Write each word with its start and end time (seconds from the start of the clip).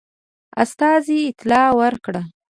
استازي 0.63 1.19
اطلاع 1.31 1.67
ورکړه. 1.79 2.21